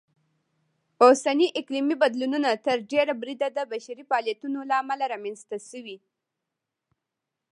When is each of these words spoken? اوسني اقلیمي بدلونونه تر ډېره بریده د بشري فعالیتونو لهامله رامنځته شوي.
اوسني 1.03 1.47
اقلیمي 1.59 1.95
بدلونونه 2.03 2.49
تر 2.65 2.77
ډېره 2.91 3.13
بریده 3.21 3.47
د 3.53 3.59
بشري 3.71 4.03
فعالیتونو 4.09 4.59
لهامله 4.69 5.05
رامنځته 5.13 5.57
شوي. 5.69 5.97